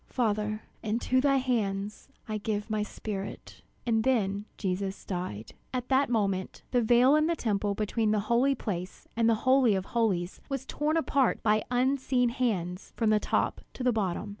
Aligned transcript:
Father, 0.09 0.63
into 0.81 1.21
thy 1.21 1.37
hands 1.37 2.09
I 2.27 2.39
give 2.39 2.71
my 2.71 2.81
spirit!" 2.81 3.61
And 3.85 4.03
then 4.03 4.45
Jesus 4.57 5.05
died. 5.05 5.51
And 5.71 5.75
at 5.83 5.89
that 5.89 6.09
moment, 6.09 6.63
the 6.71 6.81
veil 6.81 7.15
in 7.15 7.27
the 7.27 7.35
Temple 7.35 7.75
between 7.75 8.09
the 8.09 8.21
Holy 8.21 8.55
Place 8.55 9.07
and 9.15 9.29
the 9.29 9.45
Holy 9.45 9.75
of 9.75 9.85
Holies, 9.85 10.41
was 10.49 10.65
torn 10.65 10.97
apart 10.97 11.43
by 11.43 11.63
unseen 11.69 12.29
hands 12.29 12.93
from 12.97 13.11
the 13.11 13.19
top 13.19 13.61
to 13.75 13.83
the 13.83 13.93
bottom. 13.93 14.29